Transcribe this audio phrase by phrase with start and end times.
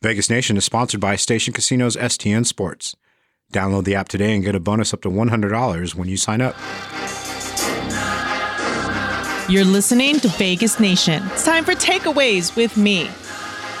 [0.00, 2.94] Vegas Nation is sponsored by Station Casinos STN Sports.
[3.52, 6.54] Download the app today and get a bonus up to $100 when you sign up.
[9.50, 11.20] You're listening to Vegas Nation.
[11.32, 13.06] It's time for takeaways with me,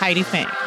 [0.00, 0.57] Heidi Fang.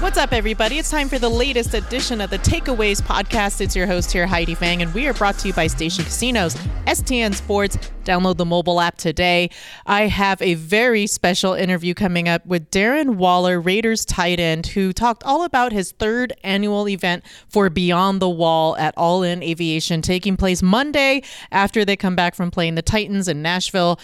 [0.00, 0.78] What's up, everybody?
[0.78, 3.60] It's time for the latest edition of the Takeaways podcast.
[3.60, 6.54] It's your host here, Heidi Fang, and we are brought to you by Station Casinos,
[6.86, 7.76] STN Sports.
[8.04, 9.50] Download the mobile app today.
[9.84, 14.94] I have a very special interview coming up with Darren Waller, Raiders tight end, who
[14.94, 20.00] talked all about his third annual event for Beyond the Wall at All In Aviation,
[20.00, 21.22] taking place Monday
[21.52, 24.00] after they come back from playing the Titans in Nashville.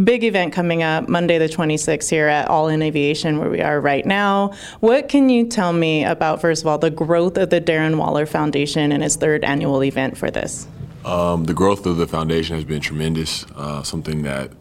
[0.02, 3.80] Big event coming up Monday the 26th here at All In Aviation, where we are
[3.80, 4.52] right now.
[4.80, 8.26] What can you tell me about, first of all, the growth of the Darren Waller
[8.26, 10.66] Foundation and its third annual event for this?
[11.04, 14.52] Um, the growth of the foundation has been tremendous, uh, something that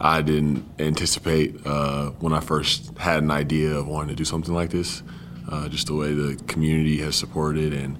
[0.00, 4.54] I didn't anticipate uh, when I first had an idea of wanting to do something
[4.54, 5.02] like this.
[5.48, 7.98] Uh, just the way the community has supported and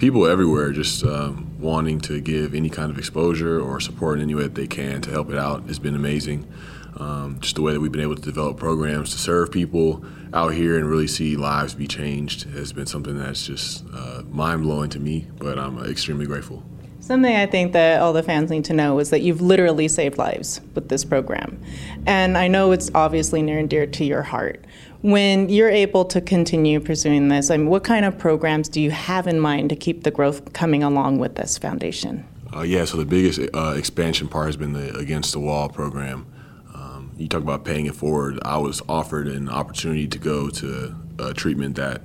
[0.00, 4.34] people everywhere just um, wanting to give any kind of exposure or support in any
[4.34, 6.50] way that they can to help it out has been amazing.
[6.96, 10.02] Um, just the way that we've been able to develop programs to serve people
[10.32, 14.62] out here and really see lives be changed has been something that's just uh, mind
[14.62, 16.62] blowing to me, but I'm extremely grateful.
[17.00, 20.16] Something I think that all the fans need to know is that you've literally saved
[20.16, 21.60] lives with this program.
[22.06, 24.64] And I know it's obviously near and dear to your heart.
[25.02, 28.90] When you're able to continue pursuing this, I mean, what kind of programs do you
[28.90, 32.26] have in mind to keep the growth coming along with this foundation?
[32.54, 36.26] Uh, yeah, so the biggest uh, expansion part has been the Against the Wall program.
[36.74, 38.40] Um, you talk about paying it forward.
[38.42, 42.02] I was offered an opportunity to go to a treatment that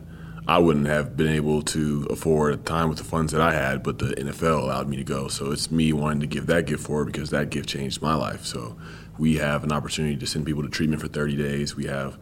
[0.48, 3.54] I wouldn't have been able to afford at the time with the funds that I
[3.54, 5.28] had, but the NFL allowed me to go.
[5.28, 8.46] So it's me wanting to give that gift forward because that gift changed my life.
[8.46, 8.78] So
[9.18, 11.76] we have an opportunity to send people to treatment for 30 days.
[11.76, 12.20] We have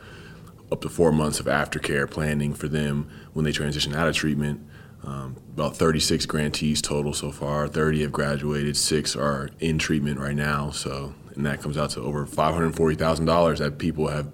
[0.71, 4.65] up to four months of aftercare planning for them when they transition out of treatment.
[5.03, 7.67] Um, about 36 grantees total so far.
[7.67, 8.77] 30 have graduated.
[8.77, 10.71] Six are in treatment right now.
[10.71, 14.31] So, and that comes out to over $540,000 that people have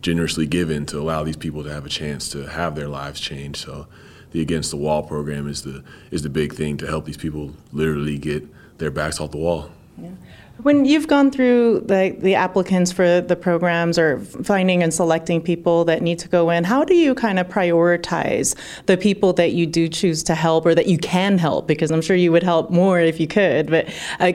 [0.00, 3.58] generously given to allow these people to have a chance to have their lives changed.
[3.58, 3.88] So,
[4.34, 7.54] the Against the Wall program is the is the big thing to help these people
[7.72, 8.44] literally get
[8.78, 9.70] their backs off the wall.
[9.96, 10.10] Yeah.
[10.62, 15.84] When you've gone through the, the applicants for the programs or finding and selecting people
[15.86, 18.54] that need to go in, how do you kind of prioritize
[18.86, 21.66] the people that you do choose to help or that you can help?
[21.66, 23.88] Because I'm sure you would help more if you could, but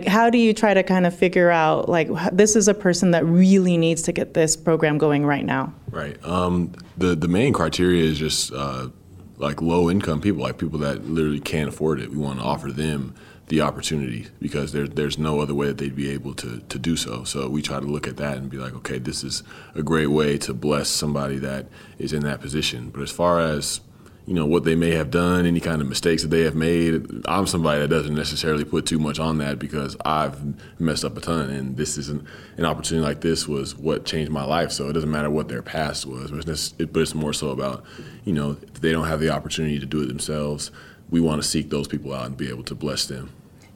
[0.08, 3.25] how do you try to kind of figure out like this is a person that
[3.25, 5.74] really needs to get this program going right now?
[5.90, 6.24] Right.
[6.25, 8.90] Um, the the main criteria is just uh,
[9.38, 12.12] like low income people, like people that literally can't afford it.
[12.12, 13.16] We want to offer them
[13.49, 16.95] the opportunity because there, there's no other way that they'd be able to, to do
[16.95, 17.23] so.
[17.23, 19.43] So we try to look at that and be like, okay, this is
[19.75, 21.67] a great way to bless somebody that
[21.97, 22.89] is in that position.
[22.89, 23.81] But as far as
[24.29, 27.23] you know what they may have done, any kind of mistakes that they have made.
[27.25, 30.40] I'm somebody that doesn't necessarily put too much on that because I've
[30.79, 32.28] messed up a ton, and this is an,
[32.59, 34.72] opportunity like this was what changed my life.
[34.72, 37.84] So it doesn't matter what their past was, but it's, but it's more so about
[38.23, 40.69] you know if they don't have the opportunity to do it themselves.
[41.09, 43.31] We want to seek those people out and be able to bless them.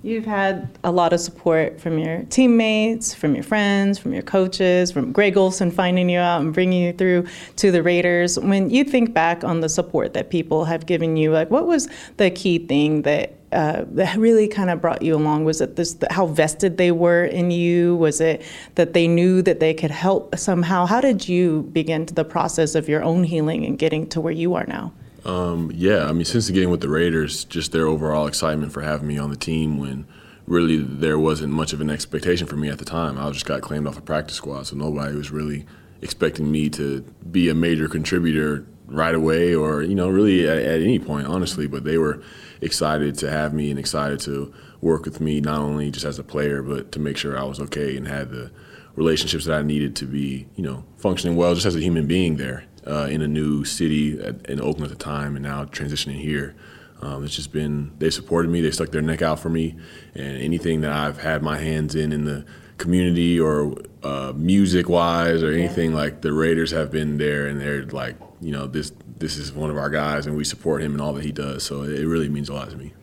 [0.05, 4.91] You've had a lot of support from your teammates, from your friends, from your coaches,
[4.91, 8.37] from Greg Olsen finding you out and bringing you through to the Raiders.
[8.37, 11.87] When you think back on the support that people have given you, like what was
[12.17, 15.45] the key thing that uh, that really kind of brought you along?
[15.45, 17.95] Was it this how vested they were in you?
[17.95, 18.41] Was it
[18.75, 20.85] that they knew that they could help somehow?
[20.85, 24.53] How did you begin the process of your own healing and getting to where you
[24.55, 24.91] are now?
[25.25, 28.81] Um, yeah, I mean, since the getting with the Raiders, just their overall excitement for
[28.81, 30.05] having me on the team when
[30.45, 33.17] really there wasn't much of an expectation for me at the time.
[33.17, 35.65] I just got claimed off a practice squad, so nobody was really
[36.01, 40.81] expecting me to be a major contributor right away or, you know, really at, at
[40.81, 41.67] any point, honestly.
[41.67, 42.21] But they were
[42.59, 46.23] excited to have me and excited to work with me, not only just as a
[46.23, 48.51] player, but to make sure I was okay and had the
[48.95, 52.35] relationships that I needed to be, you know, functioning well just as a human being
[52.35, 56.19] there uh, in a new city at, in Oakland at the time and now transitioning
[56.21, 56.55] here.
[57.01, 59.75] Um, it's just been, they supported me, they stuck their neck out for me,
[60.15, 62.45] and anything that I've had my hands in in the
[62.77, 65.97] community or uh, music wise or anything yeah.
[65.97, 69.69] like the Raiders have been there and they're like, you know, this this is one
[69.69, 71.63] of our guys and we support him and all that he does.
[71.63, 72.93] So it really means a lot to me.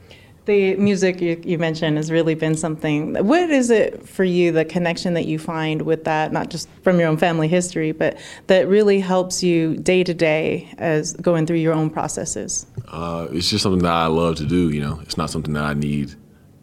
[0.46, 3.14] The music you, you, mentioned has really been something.
[3.26, 6.98] What is it for you, the connection that you find with that, not just from
[6.98, 11.58] your own family history, but that really helps you day to day as going through
[11.58, 12.66] your own processes?
[12.88, 14.98] Uh, it's just something that I love to do, you know.
[15.02, 16.14] It's not something that I need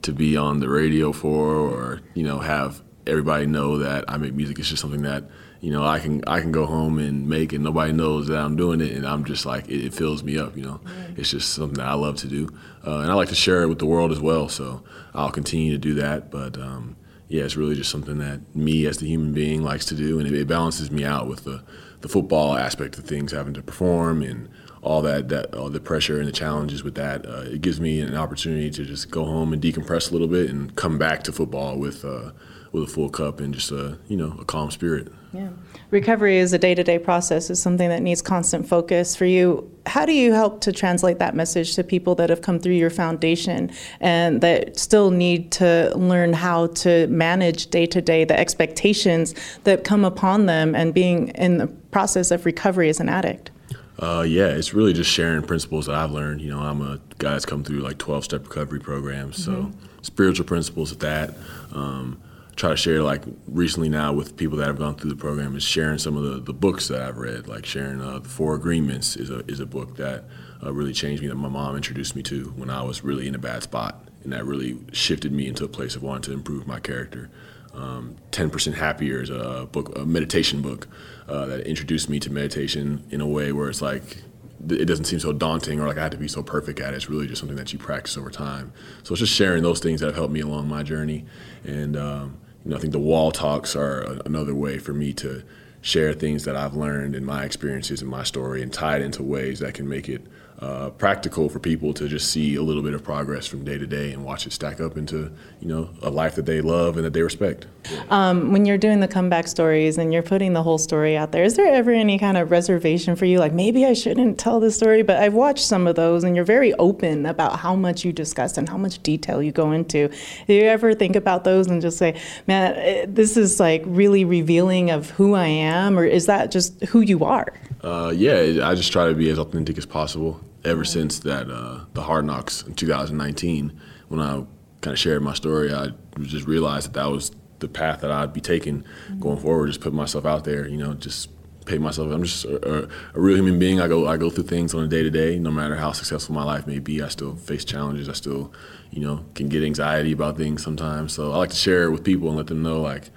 [0.02, 4.34] to be on the radio for or, you know, have everybody know that I make
[4.34, 4.60] music.
[4.60, 5.30] It's just something that
[5.60, 8.56] you know, I can I can go home and make and Nobody knows that I'm
[8.56, 10.56] doing it, and I'm just like it, it fills me up.
[10.56, 11.18] You know, mm.
[11.18, 12.50] it's just something that I love to do,
[12.86, 14.50] uh, and I like to share it with the world as well.
[14.50, 14.84] So
[15.14, 16.30] I'll continue to do that.
[16.30, 16.96] But um,
[17.28, 20.28] yeah, it's really just something that me as the human being likes to do, and
[20.28, 21.64] it, it balances me out with the
[22.02, 24.50] the football aspect of things, having to perform and
[24.84, 27.26] all that that all the pressure and the challenges with that.
[27.26, 30.52] Uh, it gives me an opportunity to just go home and decompress a little bit
[30.52, 32.06] and come back to football with.
[32.06, 32.32] Uh,
[32.72, 35.12] with a full cup and just a you know a calm spirit.
[35.34, 35.50] Yeah,
[35.92, 37.50] recovery is a day-to-day process.
[37.50, 39.70] Is something that needs constant focus for you.
[39.86, 42.90] How do you help to translate that message to people that have come through your
[42.90, 50.04] foundation and that still need to learn how to manage day-to-day the expectations that come
[50.04, 53.52] upon them and being in the process of recovery as an addict?
[54.00, 56.42] Uh, yeah, it's really just sharing principles that I've learned.
[56.42, 59.72] You know, I'm a guy that's come through like 12 step recovery programs, mm-hmm.
[59.72, 61.34] so spiritual principles of that.
[61.74, 62.22] Um,
[62.58, 65.64] try to share like recently now with people that have gone through the program is
[65.64, 67.48] sharing some of the, the books that I've read.
[67.48, 70.26] Like sharing uh, the Four Agreements is a is a book that
[70.62, 73.36] uh, really changed me that my mom introduced me to when I was really in
[73.36, 76.68] a bad spot, and that really shifted me into a place of wanting to improve
[76.68, 77.30] my character.
[77.76, 80.88] Um, 10% Happier is a book, a meditation book
[81.28, 84.24] uh, that introduced me to meditation in a way where it's like
[84.68, 86.96] it doesn't seem so daunting or like I had to be so perfect at it.
[86.96, 88.74] It's really just something that you practice over time.
[89.04, 91.26] So it's just sharing those things that have helped me along my journey,
[91.64, 95.44] and um, you know, I think the wall talks are another way for me to
[95.82, 99.24] share things that I've learned in my experiences and my story and tie it into
[99.24, 100.22] ways that can make it
[100.60, 103.86] uh, practical for people to just see a little bit of progress from day to
[103.86, 107.06] day and watch it stack up into you know a life that they love and
[107.06, 107.68] that they respect.
[108.10, 111.44] Um, when you're doing the comeback stories and you're putting the whole story out there,
[111.44, 113.38] is there ever any kind of reservation for you?
[113.38, 116.44] Like maybe I shouldn't tell this story, but I've watched some of those and you're
[116.44, 120.10] very open about how much you discuss and how much detail you go into.
[120.48, 124.26] Do you ever think about those and just say, man, eh, this is like really
[124.26, 127.54] revealing of who I am, or is that just who you are?
[127.84, 131.86] Uh, yeah, I just try to be as authentic as possible ever since that uh,
[131.94, 133.80] the Hard Knocks in 2019,
[134.10, 134.44] when I
[134.82, 135.90] kind of shared my story, I
[136.22, 138.86] just realized that that was the path that I'd be taking
[139.20, 139.68] going forward.
[139.68, 141.30] Just put myself out there, you know, just
[141.66, 142.12] pay myself.
[142.12, 143.80] I'm just a, a, a real human being.
[143.80, 145.40] I go I go through things on a day to day.
[145.40, 148.10] No matter how successful my life may be, I still face challenges.
[148.10, 148.54] I still,
[148.92, 151.14] you know, can get anxiety about things sometimes.
[151.14, 153.10] So I like to share it with people and let them know, like,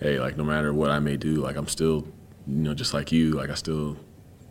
[0.00, 2.06] hey, like no matter what I may do, like I'm still,
[2.46, 3.32] you know, just like you.
[3.32, 3.96] Like I still,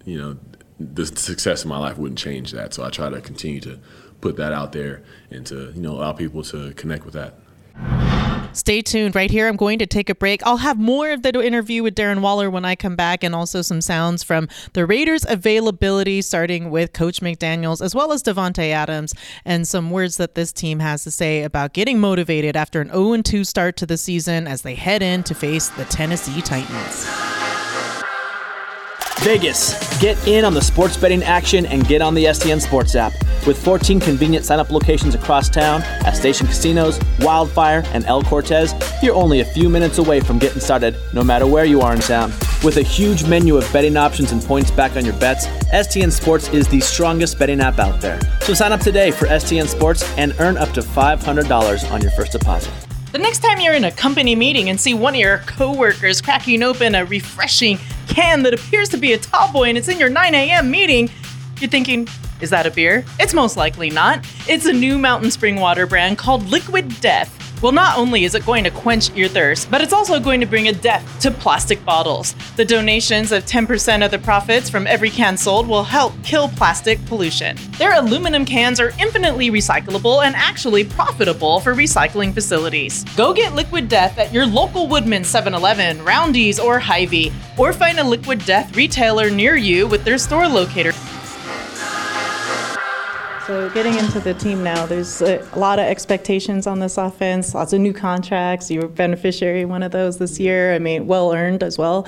[0.06, 0.38] you know,
[0.80, 2.74] the success of my life wouldn't change that.
[2.74, 3.80] So I try to continue to
[4.22, 7.36] put that out there and to you know allow people to connect with that.
[8.54, 9.48] Stay tuned right here.
[9.48, 10.42] I'm going to take a break.
[10.44, 13.62] I'll have more of the interview with Darren Waller when I come back, and also
[13.62, 19.14] some sounds from the Raiders' availability, starting with Coach McDaniels as well as Davante Adams,
[19.46, 23.22] and some words that this team has to say about getting motivated after an 0
[23.22, 27.37] 2 start to the season as they head in to face the Tennessee Titans.
[29.22, 33.14] Vegas, get in on the sports betting action and get on the STN Sports app.
[33.46, 38.74] With 14 convenient sign up locations across town at Station Casinos, Wildfire, and El Cortez,
[39.02, 42.00] you're only a few minutes away from getting started, no matter where you are in
[42.00, 42.32] town.
[42.64, 46.50] With a huge menu of betting options and points back on your bets, STN Sports
[46.50, 48.20] is the strongest betting app out there.
[48.42, 52.34] So sign up today for STN Sports and earn up to $500 on your first
[52.34, 52.72] deposit.
[53.14, 56.62] The next time you're in a company meeting and see one of your coworkers cracking
[56.62, 60.10] open a refreshing can that appears to be a tall boy and it's in your
[60.10, 60.72] 9 a.m.
[60.72, 61.10] meeting,
[61.60, 62.08] you're thinking,
[62.42, 63.06] is that a beer?
[63.20, 64.26] It's most likely not.
[64.48, 67.37] It's a new mountain spring water brand called Liquid Death.
[67.60, 70.46] Well, not only is it going to quench your thirst, but it's also going to
[70.46, 72.36] bring a death to plastic bottles.
[72.56, 77.04] The donations of 10% of the profits from every can sold will help kill plastic
[77.08, 77.58] pollution.
[77.80, 83.04] Their aluminum cans are infinitely recyclable and actually profitable for recycling facilities.
[83.16, 87.98] Go get Liquid Death at your local Woodman 7 Eleven, Roundy's, or Hy-Vee, or find
[87.98, 90.94] a Liquid Death retailer near you with their store locator.
[93.48, 97.72] So getting into the team now, there's a lot of expectations on this offense, lots
[97.72, 98.70] of new contracts.
[98.70, 100.74] You were beneficiary one of those this year.
[100.74, 102.06] I mean, well earned as well.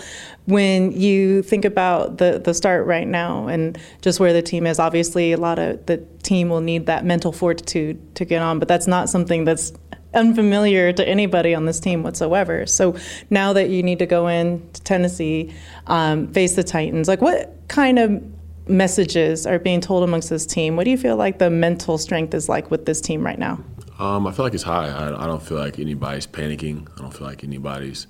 [0.47, 4.79] When you think about the the start right now and just where the team is,
[4.79, 8.67] obviously a lot of the team will need that mental fortitude to get on, but
[8.67, 9.71] that's not something that's
[10.13, 12.65] unfamiliar to anybody on this team whatsoever.
[12.65, 12.97] So
[13.29, 15.53] now that you need to go in to Tennessee,
[15.87, 18.21] um, face the Titans, like what kind of
[18.69, 20.75] messages are being told amongst this team?
[20.75, 23.63] What do you feel like the mental strength is like with this team right now?
[23.97, 24.87] Um, I feel like it's high.
[24.87, 26.87] I, I, don't feel like anybody's panicking.
[26.97, 28.07] I don't feel like anybody's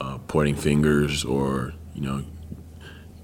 [0.00, 2.24] uh, pointing fingers or you know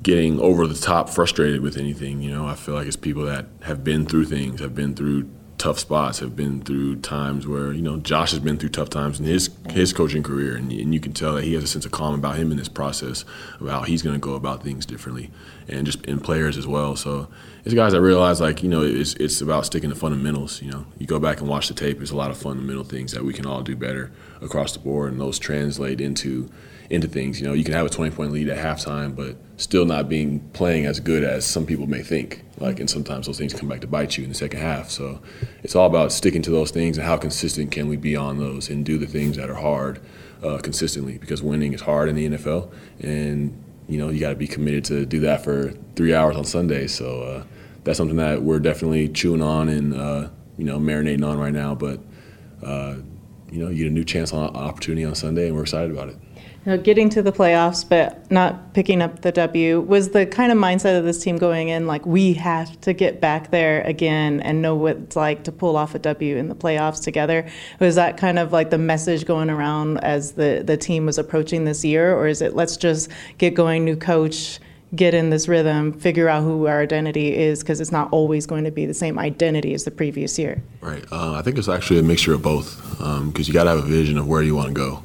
[0.03, 2.23] getting over the top frustrated with anything.
[2.23, 5.29] You know, I feel like it's people that have been through things, have been through
[5.59, 9.19] tough spots, have been through times where you know Josh has been through tough times
[9.21, 11.85] in his his coaching career, and, and you can tell that he has a sense
[11.85, 13.25] of calm about him in this process
[13.61, 15.31] of how he's going to go about things differently,
[15.69, 16.97] and just in players as well.
[16.97, 17.29] So
[17.65, 20.61] it's guys that realize like you know it's it's about sticking to fundamentals.
[20.63, 21.99] You know, you go back and watch the tape.
[21.99, 25.13] There's a lot of fundamental things that we can all do better across the board,
[25.13, 26.51] and those translate into
[26.91, 27.41] into things.
[27.41, 30.41] You know, you can have a 20 point lead at halftime, but still not being
[30.53, 32.44] playing as good as some people may think.
[32.59, 34.91] Like, and sometimes those things come back to bite you in the second half.
[34.91, 35.21] So
[35.63, 38.69] it's all about sticking to those things and how consistent can we be on those
[38.69, 40.01] and do the things that are hard
[40.43, 42.73] uh, consistently because winning is hard in the NFL.
[43.01, 46.45] And, you know, you got to be committed to do that for three hours on
[46.45, 46.87] Sunday.
[46.87, 47.45] So uh,
[47.83, 51.75] that's something that we're definitely chewing on and, uh, you know, marinating on right now.
[51.75, 52.01] But,
[52.63, 52.97] uh,
[53.51, 56.09] you know, you get a new chance on opportunity on Sunday, and we're excited about
[56.09, 56.17] it
[56.67, 60.59] know, getting to the playoffs but not picking up the W was the kind of
[60.59, 64.63] mindset of this team going in like we have to get back there again and
[64.63, 67.47] know what it's like to pull off a W in the playoffs together.
[67.81, 71.65] Was that kind of like the message going around as the the team was approaching
[71.65, 74.59] this year or is it let's just get going new coach
[74.95, 78.65] get in this rhythm, figure out who our identity is, because it's not always going
[78.65, 80.63] to be the same identity as the previous year.
[80.81, 81.05] Right.
[81.11, 83.79] Uh, I think it's actually a mixture of both, because um, you got to have
[83.79, 85.03] a vision of where you want to go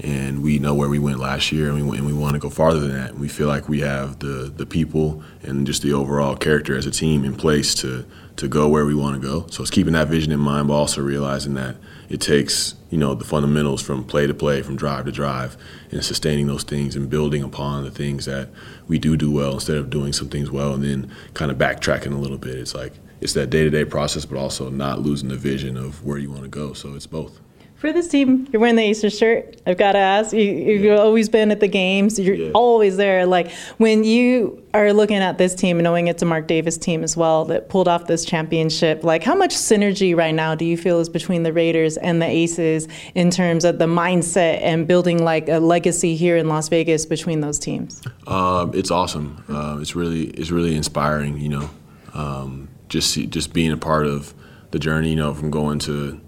[0.00, 2.50] and we know where we went last year, and we and we want to go
[2.50, 3.14] farther than that.
[3.14, 6.90] We feel like we have the the people and just the overall character as a
[6.90, 8.04] team in place to
[8.36, 9.46] to go where we want to go.
[9.48, 11.76] So it's keeping that vision in mind, but also realizing that
[12.08, 15.56] it takes you know the fundamentals from play to play, from drive to drive,
[15.90, 18.50] and sustaining those things and building upon the things that
[18.88, 22.12] we do do well instead of doing some things well and then kind of backtracking
[22.12, 22.56] a little bit.
[22.56, 26.04] It's like it's that day to day process, but also not losing the vision of
[26.04, 26.74] where you want to go.
[26.74, 27.40] So it's both
[27.76, 29.60] for this team, you're wearing the Aces shirt.
[29.66, 30.32] I've got to ask.
[30.32, 30.96] You, have yeah.
[30.96, 32.18] always been at the games.
[32.18, 32.50] You're yeah.
[32.54, 33.26] always there.
[33.26, 37.18] Like when you are looking at this team, knowing it's a Mark Davis team as
[37.18, 39.04] well that pulled off this championship.
[39.04, 42.26] Like how much synergy right now do you feel is between the Raiders and the
[42.26, 47.04] Aces in terms of the mindset and building like a legacy here in Las Vegas
[47.04, 48.02] between those teams?
[48.26, 49.44] Um, it's awesome.
[49.50, 51.38] Uh, it's really it's really inspiring.
[51.38, 51.70] You know,
[52.14, 54.32] um, just just being a part of
[54.70, 55.10] the journey.
[55.10, 56.18] You know, from going to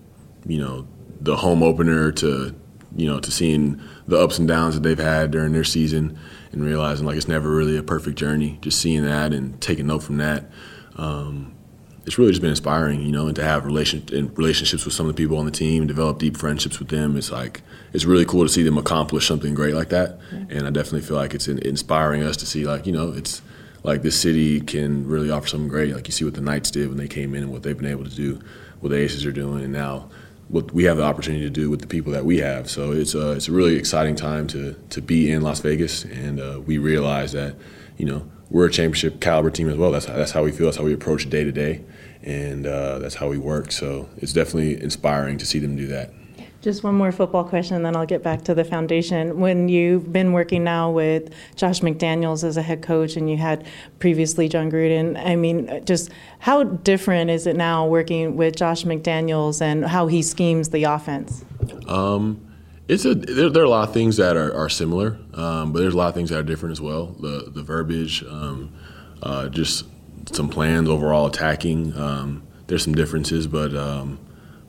[0.46, 0.86] you know
[1.20, 2.54] the home opener to
[2.96, 6.18] you know to seeing the ups and downs that they've had during their season
[6.52, 8.58] and realizing like it's never really a perfect journey.
[8.62, 10.50] Just seeing that and taking note from that.
[10.96, 11.54] Um,
[12.06, 14.02] it's really just been inspiring, you know, and to have relation
[14.34, 17.16] relationships with some of the people on the team, develop deep friendships with them.
[17.18, 17.60] It's like
[17.92, 21.16] it's really cool to see them accomplish something great like that, and I definitely feel
[21.18, 23.42] like it's inspiring us to see like you know it's
[23.82, 25.94] like this city can really offer something great.
[25.94, 27.90] Like you see what the Knights did when they came in and what they've been
[27.90, 28.40] able to do,
[28.80, 30.08] what the Aces are doing, and now
[30.48, 32.70] what we have the opportunity to do with the people that we have.
[32.70, 36.40] So it's a, it's a really exciting time to, to be in Las Vegas, and
[36.40, 37.54] uh, we realize that,
[37.96, 39.90] you know, we're a championship caliber team as well.
[39.90, 40.66] That's how, that's how we feel.
[40.66, 41.84] That's how we approach day to day,
[42.22, 43.70] and uh, that's how we work.
[43.72, 46.12] So it's definitely inspiring to see them do that.
[46.68, 49.40] Just one more football question, and then I'll get back to the foundation.
[49.40, 53.66] When you've been working now with Josh McDaniels as a head coach, and you had
[54.00, 56.10] previously Jon Gruden, I mean, just
[56.40, 61.42] how different is it now working with Josh McDaniels and how he schemes the offense?
[61.86, 62.46] Um,
[62.86, 65.78] it's a there, there, are a lot of things that are, are similar, um, but
[65.78, 67.06] there's a lot of things that are different as well.
[67.06, 68.74] The the verbiage, um,
[69.22, 69.86] uh, just
[70.32, 71.96] some plans overall attacking.
[71.96, 74.18] Um, there's some differences, but um,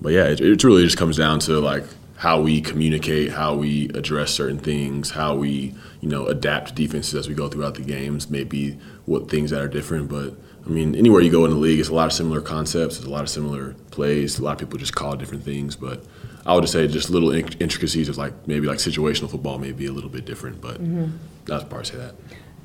[0.02, 1.84] but yeah, it, it really just comes down to like
[2.18, 7.28] how we communicate, how we address certain things, how we you know adapt defenses as
[7.30, 8.30] we go throughout the games.
[8.30, 11.80] Maybe what things that are different, but I mean, anywhere you go in the league,
[11.80, 14.38] it's a lot of similar concepts, it's a lot of similar plays.
[14.38, 16.04] A lot of people just call it different things, but
[16.46, 19.88] I would just say just little intricacies of like maybe like situational football may be
[19.88, 21.16] a little bit different, but mm-hmm.
[21.46, 22.16] that's probably say that.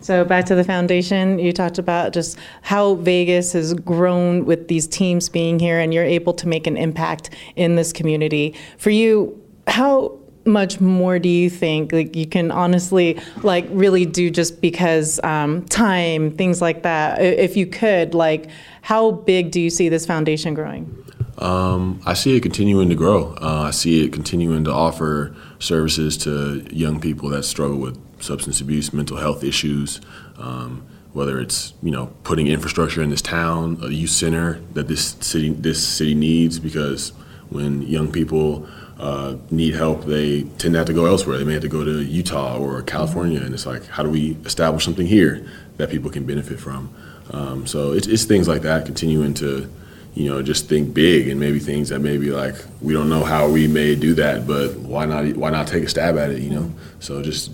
[0.04, 4.86] So back to the foundation, you talked about just how Vegas has grown with these
[4.86, 8.54] teams being here, and you're able to make an impact in this community.
[8.76, 14.28] For you, how much more do you think like you can honestly like really do
[14.28, 17.22] just because um, time things like that?
[17.22, 18.50] If you could like
[18.82, 21.02] how big do you see this foundation growing?
[21.38, 23.34] Um, i see it continuing to grow.
[23.40, 28.60] Uh, i see it continuing to offer services to young people that struggle with substance
[28.60, 30.00] abuse mental health issues
[30.38, 35.16] um, whether it's you know putting infrastructure in this town a youth center that this
[35.20, 37.12] city this city needs because
[37.50, 38.66] when young people
[38.98, 41.38] uh, need help, they tend to have to go elsewhere.
[41.38, 44.36] They may have to go to Utah or California, and it's like, how do we
[44.44, 46.94] establish something here that people can benefit from?
[47.30, 49.70] Um, so it's, it's things like that, continuing to,
[50.14, 53.48] you know, just think big and maybe things that maybe like we don't know how
[53.48, 55.26] we may do that, but why not?
[55.36, 56.40] Why not take a stab at it?
[56.42, 57.50] You know, so just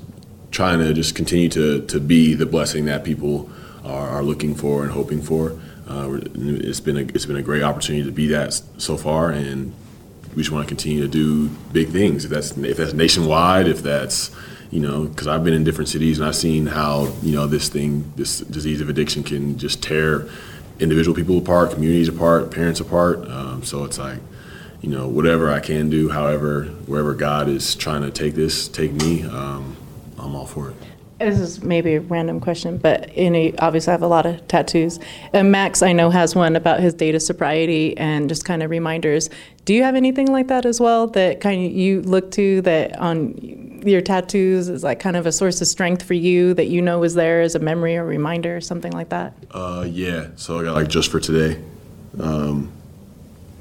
[0.61, 3.49] trying to just continue to to be the blessing that people
[3.83, 5.59] are, are looking for and hoping for.
[5.89, 9.73] Uh, it's been a it's been a great opportunity to be that so far, and
[10.35, 12.27] we just want to continue to do big things.
[12.27, 14.31] If that's if that's nationwide, if that's
[14.71, 17.71] you know, because I've been in different cities and I've seen how you know this
[17.71, 20.29] thing, this disease of addiction, can just tear
[20.79, 23.27] individual people apart, communities apart, parents apart.
[23.31, 24.21] Um, so it's like,
[24.83, 28.93] you know, whatever I can do, however, wherever God is trying to take this, take
[28.93, 29.77] me, um,
[30.21, 30.77] I'm all for it
[31.21, 34.99] this is maybe a random question, but know, obviously I have a lot of tattoos.
[35.33, 39.29] And Maxx, I know, has one about his data sobriety and just kind of reminders.
[39.67, 42.99] Do you have anything like that as well that kind of you look to that
[42.99, 46.81] on your tattoos is like kind of a source of strength for you that you
[46.81, 49.35] know is there as a memory or reminder or something like that?
[49.51, 50.29] Uh, yeah.
[50.37, 51.63] So I got like just for today.
[52.19, 52.73] Um,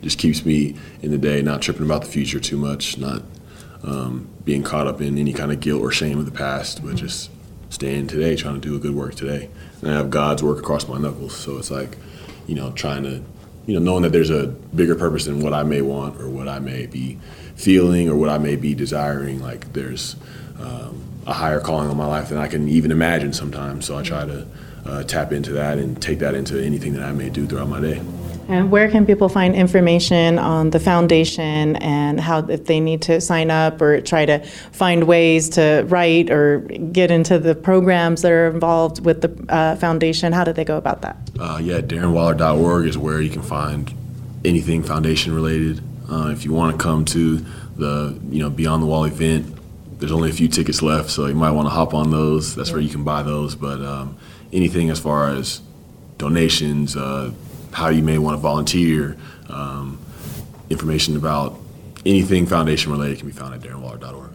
[0.02, 3.22] just keeps me in the day, not tripping about the future too much, not
[3.84, 6.96] um, being caught up in any kind of guilt or shame of the past, but
[6.96, 7.30] just
[7.70, 9.50] staying today, trying to do a good work today.
[9.82, 11.36] And I have God's work across my knuckles.
[11.36, 11.98] So it's like,
[12.48, 13.24] you know, trying to,
[13.66, 16.48] you know, knowing that there's a bigger purpose than what I may want or what
[16.48, 17.20] I may be
[17.56, 19.42] feeling or what I may be desiring.
[19.42, 20.16] Like there's
[20.60, 23.86] um, a higher calling on my life than I can even imagine sometimes.
[23.86, 24.48] So I try to
[24.86, 27.80] uh, tap into that and take that into anything that I may do throughout my
[27.80, 28.02] day.
[28.50, 33.22] And where can people find information on the foundation and how if they need to
[33.22, 34.40] sign up or try to
[34.72, 39.76] find ways to write or get into the programs that are involved with the uh,
[39.76, 40.34] foundation?
[40.34, 41.18] How do they go about that?
[41.40, 43.94] Uh, yeah, darrenwaller.org is where you can find
[44.44, 45.82] anything foundation related.
[46.10, 47.38] Uh, if you want to come to
[47.78, 49.56] the you know Beyond the Wall event,
[50.00, 52.56] there's only a few tickets left, so you might want to hop on those.
[52.56, 52.76] That's yeah.
[52.76, 53.54] where you can buy those.
[53.54, 54.18] But um,
[54.52, 55.62] anything as far as
[56.18, 57.32] donations, uh,
[57.72, 59.18] how you may want to volunteer,
[59.50, 60.00] um,
[60.70, 61.60] information about
[62.06, 64.32] anything foundation related can be found at darrenwaller.org.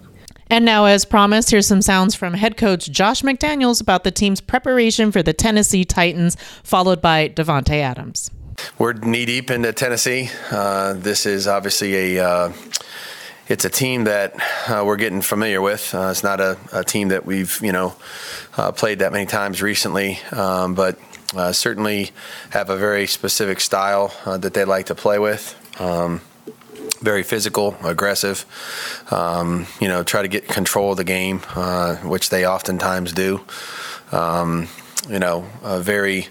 [0.50, 4.40] And now, as promised, here's some sounds from head coach Josh McDaniels about the team's
[4.40, 8.30] preparation for the Tennessee Titans, followed by Davante Adams.
[8.78, 10.30] We're knee deep into Tennessee.
[10.50, 12.52] Uh, this is obviously a uh,
[13.48, 14.34] it's a team that
[14.68, 15.94] uh, we're getting familiar with.
[15.94, 17.94] Uh, it's not a, a, team that we've you know
[18.56, 20.98] uh, played that many times recently, um, but
[21.36, 22.10] uh, certainly
[22.50, 25.54] have a very specific style uh, that they like to play with.
[25.80, 26.20] Um,
[27.00, 28.44] very physical, aggressive.
[29.10, 33.44] Um, you know, try to get control of the game, uh, which they oftentimes do.
[34.12, 34.68] Um,
[35.08, 36.28] you know, very,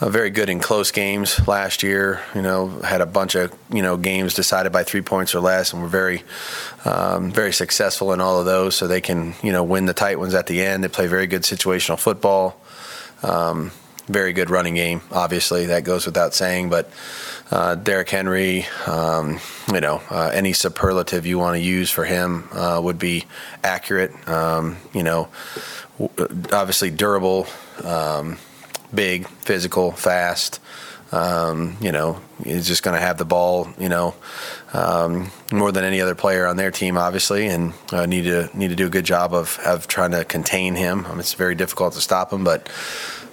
[0.00, 2.20] very good in close games last year.
[2.34, 5.72] You know, had a bunch of you know games decided by three points or less,
[5.72, 6.24] and were very,
[6.84, 8.74] um, very successful in all of those.
[8.74, 10.82] So they can you know win the tight ones at the end.
[10.82, 12.60] They play very good situational football.
[13.22, 13.70] Um,
[14.08, 15.00] very good running game.
[15.12, 16.70] Obviously, that goes without saying.
[16.70, 16.90] But
[17.50, 19.38] uh, Derrick Henry, um,
[19.72, 23.26] you know, uh, any superlative you want to use for him uh, would be
[23.62, 24.28] accurate.
[24.28, 25.28] Um, you know,
[26.52, 27.46] obviously durable,
[27.84, 28.38] um,
[28.94, 30.60] big, physical, fast.
[31.10, 33.68] Um, you know, he's just going to have the ball.
[33.78, 34.14] You know,
[34.74, 38.68] um, more than any other player on their team, obviously, and uh, need to need
[38.68, 41.06] to do a good job of of trying to contain him.
[41.18, 42.68] It's very difficult to stop him, but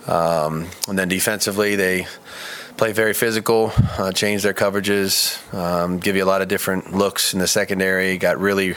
[0.07, 2.07] um, and then defensively, they
[2.77, 7.33] play very physical, uh, change their coverages, um, give you a lot of different looks
[7.33, 8.17] in the secondary.
[8.17, 8.75] Got really,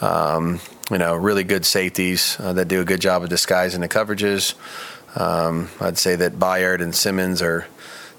[0.00, 3.88] um, you know, really good safeties uh, that do a good job of disguising the
[3.88, 4.54] coverages.
[5.18, 7.66] Um, I'd say that Byard and Simmons are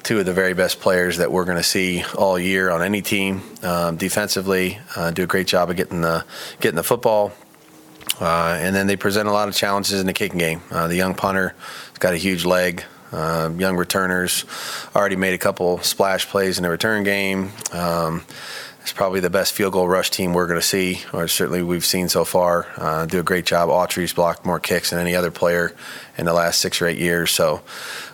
[0.03, 3.01] two of the very best players that we're going to see all year on any
[3.01, 3.41] team.
[3.61, 6.25] Um, defensively, uh, do a great job of getting the
[6.59, 7.31] getting the football.
[8.19, 10.61] Uh, and then they present a lot of challenges in the kicking game.
[10.69, 11.55] Uh, the young punter
[12.01, 12.83] got a huge leg.
[13.13, 14.45] uh, young returners.
[14.95, 17.51] Already made a couple splash plays in the return game.
[17.71, 18.23] Um,
[18.81, 21.85] it's probably the best field goal rush team we're going to see, or certainly we've
[21.85, 22.65] seen so far.
[22.77, 23.69] Uh, do a great job.
[23.69, 25.75] Autry's blocked more kicks than any other player
[26.17, 27.29] in the last six or eight years.
[27.29, 27.61] So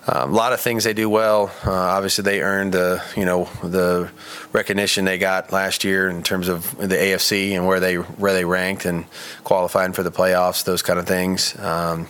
[0.07, 1.53] um, a lot of things they do well.
[1.65, 4.09] Uh, obviously, they earned the you know the
[4.51, 8.43] recognition they got last year in terms of the AFC and where they where they
[8.43, 9.05] ranked and
[9.45, 11.57] qualifying for the playoffs, those kind of things.
[11.59, 12.07] Um,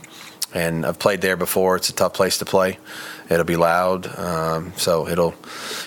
[0.58, 1.76] and I've played there before.
[1.76, 2.80] It's a tough place to play.
[3.30, 5.36] It'll be loud, um, so it'll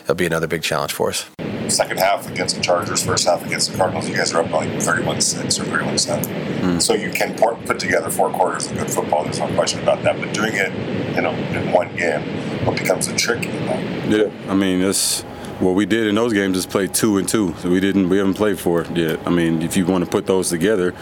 [0.03, 1.29] it'll be another big challenge for us
[1.71, 4.69] second half against the Chargers, first half against the Cardinals, you guys are up like
[4.71, 6.25] 31-6 or 31-7.
[6.61, 6.83] Mm.
[6.83, 9.25] So you can put together four quarters of good football.
[9.25, 10.19] There's no question about that.
[10.21, 10.73] But doing it,
[11.15, 12.23] you know, in one game,
[12.67, 13.45] what becomes a trick?
[13.45, 15.23] Yeah, I mean, it's
[15.61, 17.55] what we did in those games is play two and two.
[17.59, 19.21] So we didn't, we haven't played four yet.
[19.27, 20.95] I mean, if you want to put those together,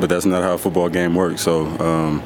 [0.00, 1.42] but that's not how a football game works.
[1.42, 1.66] So.
[1.78, 2.22] Um,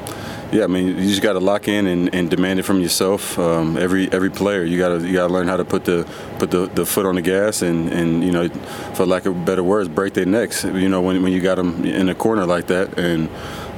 [0.51, 3.39] yeah, I mean, you just got to lock in and, and, demand it from yourself.
[3.39, 6.05] Um, every every player, you got to you got to learn how to put the
[6.39, 8.49] put the, the foot on the gas and, and you know,
[8.93, 10.65] for lack of better words, break their necks.
[10.65, 13.29] You know, when, when you got them in a corner like that, and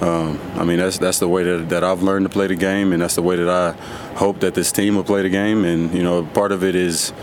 [0.01, 2.91] um, I mean that's that's the way that, that I've learned to play the game,
[2.91, 3.71] and that's the way that I
[4.15, 5.65] hope that this team will play the game.
[5.65, 7.13] And you know, part of it is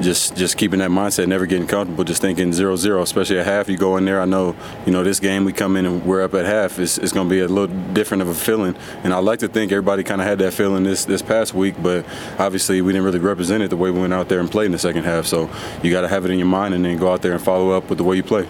[0.00, 3.02] just just keeping that mindset, never getting comfortable, just thinking zero zero.
[3.02, 4.20] Especially at half, you go in there.
[4.20, 4.54] I know,
[4.86, 6.78] you know, this game we come in and we're up at half.
[6.78, 9.48] It's, it's going to be a little different of a feeling, and I like to
[9.48, 11.74] think everybody kind of had that feeling this this past week.
[11.82, 12.06] But
[12.38, 14.72] obviously, we didn't really represent it the way we went out there and played in
[14.72, 15.26] the second half.
[15.26, 15.50] So
[15.82, 17.70] you got to have it in your mind and then go out there and follow
[17.70, 18.46] up with the way you play.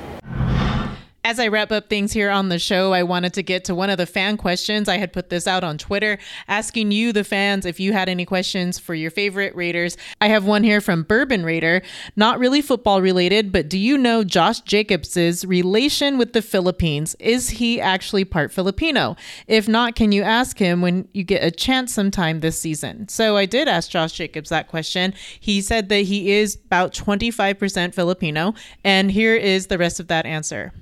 [1.28, 3.90] As I wrap up things here on the show, I wanted to get to one
[3.90, 4.88] of the fan questions.
[4.88, 6.16] I had put this out on Twitter
[6.48, 9.98] asking you, the fans, if you had any questions for your favorite Raiders.
[10.22, 11.82] I have one here from Bourbon Raider,
[12.16, 17.14] not really football related, but do you know Josh Jacobs' relation with the Philippines?
[17.18, 19.14] Is he actually part Filipino?
[19.46, 23.06] If not, can you ask him when you get a chance sometime this season?
[23.08, 25.12] So I did ask Josh Jacobs that question.
[25.38, 30.24] He said that he is about 25% Filipino, and here is the rest of that
[30.24, 30.72] answer.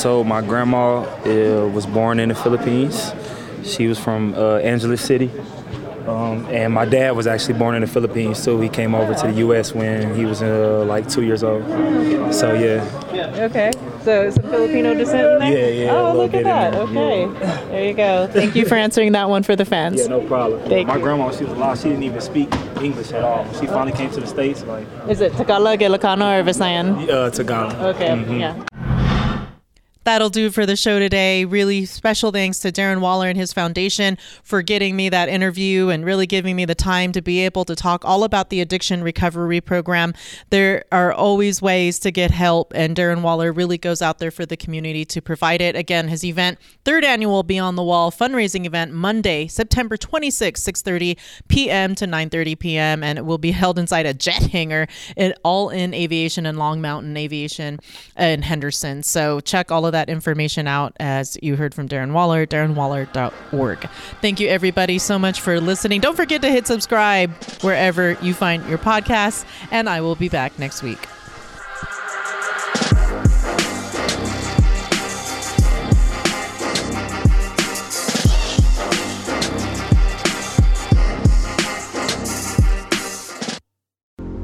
[0.00, 3.12] So my grandma uh, was born in the Philippines.
[3.64, 5.30] She was from uh, Angeles City.
[6.06, 9.26] Um, and my dad was actually born in the Philippines, so he came over to
[9.26, 9.74] the U.S.
[9.74, 11.64] when he was uh, like two years old.
[12.32, 13.46] So yeah.
[13.50, 13.72] Okay.
[14.02, 15.42] So some Filipino descent.
[15.42, 15.94] Yeah, yeah.
[15.94, 16.74] Oh, look at that.
[16.74, 17.22] Okay.
[17.26, 17.64] Yeah.
[17.66, 18.28] There you go.
[18.32, 20.00] Thank you for answering that one for the fans.
[20.00, 20.62] Yeah, no problem.
[20.68, 21.02] Thank my you.
[21.02, 21.82] grandma, she was lost.
[21.82, 22.48] She didn't even speak
[22.80, 23.44] English at all.
[23.60, 24.62] She finally came to the states.
[24.62, 24.86] Like.
[25.08, 27.10] Is it Tagalog, Ilocano, or Visayan?
[27.10, 27.74] Uh, Tagalog.
[27.96, 28.08] Okay.
[28.08, 28.40] Mm-hmm.
[28.40, 28.64] Yeah.
[30.04, 31.44] That'll do for the show today.
[31.44, 36.06] Really special thanks to Darren Waller and his foundation for getting me that interview and
[36.06, 39.60] really giving me the time to be able to talk all about the addiction recovery
[39.60, 40.14] program.
[40.48, 44.46] There are always ways to get help, and Darren Waller really goes out there for
[44.46, 45.76] the community to provide it.
[45.76, 51.94] Again, his event, third annual Beyond the Wall fundraising event, Monday, September 26, 6:30 p.m.
[51.94, 54.86] to 9:30 p.m., and it will be held inside a jet hangar
[55.18, 57.78] at All In Aviation and Long Mountain Aviation
[58.16, 59.02] in Henderson.
[59.02, 63.88] So check all of that information out as you heard from Darren Waller, darrenwaller.org.
[64.22, 66.00] Thank you, everybody, so much for listening.
[66.00, 70.58] Don't forget to hit subscribe wherever you find your podcasts, and I will be back
[70.58, 71.06] next week.